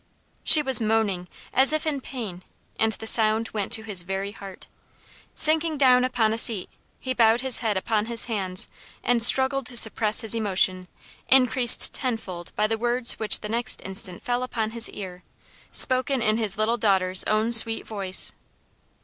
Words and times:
She 0.43 0.63
was 0.63 0.81
moaning, 0.81 1.27
as 1.53 1.71
if 1.71 1.85
in 1.85 2.01
pain, 2.01 2.41
and 2.79 2.93
the 2.93 3.05
sound 3.05 3.49
went 3.51 3.71
to 3.73 3.83
his 3.83 4.01
very 4.01 4.31
heart. 4.31 4.65
Sinking 5.35 5.77
down 5.77 6.03
upon 6.03 6.33
a 6.33 6.39
seat, 6.39 6.71
he 6.99 7.13
bowed 7.13 7.41
his 7.41 7.59
head 7.59 7.77
upon 7.77 8.07
his 8.07 8.25
hands, 8.25 8.67
and 9.03 9.21
struggled 9.21 9.67
to 9.67 9.77
suppress 9.77 10.21
his 10.21 10.33
emotion, 10.33 10.87
increased 11.29 11.93
tenfold 11.93 12.51
by 12.55 12.65
the 12.65 12.79
words 12.79 13.19
which 13.19 13.41
the 13.41 13.49
next 13.49 13.79
instant 13.85 14.23
fell 14.23 14.41
upon 14.41 14.71
his 14.71 14.89
ear, 14.89 15.21
spoken 15.71 16.19
in 16.19 16.37
his 16.39 16.57
little 16.57 16.77
daughter's 16.77 17.23
own 17.25 17.53
sweet 17.53 17.85
voice. 17.85 18.33